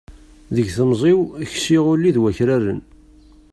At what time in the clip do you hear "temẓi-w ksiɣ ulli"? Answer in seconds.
0.75-2.11